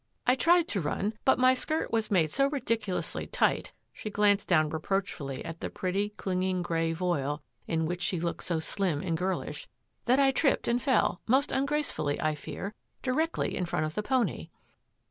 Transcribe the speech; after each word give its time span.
I 0.25 0.33
tried 0.33 0.67
to 0.69 0.81
run, 0.81 1.13
but 1.25 1.37
my 1.37 1.53
skirt 1.53 1.91
was 1.91 2.09
made 2.09 2.31
so 2.31 2.47
ridiculously 2.47 3.27
tight"— 3.27 3.71
she 3.93 4.09
glanced 4.09 4.47
down 4.47 4.71
reproachfully 4.71 5.45
at 5.45 5.59
the 5.59 5.69
pretty, 5.69 6.09
clinging 6.09 6.63
grey 6.63 6.91
voile 6.91 7.43
in 7.67 7.85
which 7.85 8.01
she 8.01 8.19
looked 8.19 8.43
so 8.43 8.59
slim 8.59 9.03
and 9.03 9.15
girlish 9.15 9.67
—"that 10.05 10.19
I 10.19 10.31
tripped 10.31 10.67
and 10.67 10.79
f 10.81 10.87
eD, 10.87 11.17
most 11.27 11.51
ungracefully, 11.51 12.19
I 12.19 12.33
fear, 12.33 12.73
directly 13.03 13.55
in 13.55 13.67
front 13.67 13.85
of 13.85 13.93
the 13.93 14.01
pony." 14.01 14.49